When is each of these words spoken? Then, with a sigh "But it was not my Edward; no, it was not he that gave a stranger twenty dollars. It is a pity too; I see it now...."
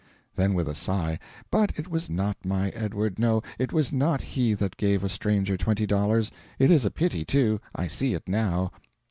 Then, 0.33 0.55
with 0.55 0.67
a 0.67 0.73
sigh 0.73 1.19
"But 1.51 1.77
it 1.77 1.87
was 1.87 2.09
not 2.09 2.43
my 2.43 2.69
Edward; 2.69 3.19
no, 3.19 3.43
it 3.59 3.71
was 3.71 3.93
not 3.93 4.19
he 4.23 4.55
that 4.55 4.75
gave 4.75 5.03
a 5.03 5.09
stranger 5.09 5.57
twenty 5.57 5.85
dollars. 5.85 6.31
It 6.57 6.71
is 6.71 6.85
a 6.85 6.89
pity 6.89 7.23
too; 7.23 7.59
I 7.75 7.85
see 7.85 8.15
it 8.15 8.27
now...." 8.27 8.71